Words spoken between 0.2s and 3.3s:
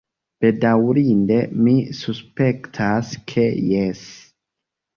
Bedaŭrinde, mi suspektas